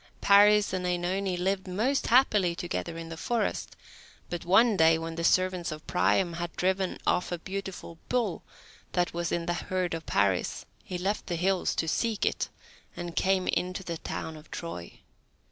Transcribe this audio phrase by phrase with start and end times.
[0.19, 3.75] Paris and OEnone lived most happily together in the forest;
[4.31, 8.41] but one day, when the servants of Priam had driven off a beautiful bull
[8.93, 12.49] that was in the herd of Paris, he left the hills to seek it,
[12.97, 15.01] and came into the town of Troy.